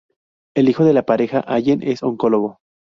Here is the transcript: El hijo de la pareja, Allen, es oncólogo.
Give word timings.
El 0.55 0.67
hijo 0.67 0.83
de 0.83 0.93
la 0.93 1.03
pareja, 1.05 1.41
Allen, 1.45 1.83
es 1.83 2.01
oncólogo. 2.01 2.57